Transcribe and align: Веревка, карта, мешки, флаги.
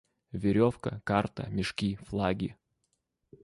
Веревка, 0.31 0.99
карта, 1.03 1.47
мешки, 1.51 1.95
флаги. 2.09 2.55